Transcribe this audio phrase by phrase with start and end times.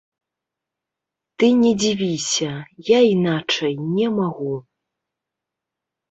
[1.41, 2.51] Ты не дзівіся,
[2.87, 4.55] я іначай не магу.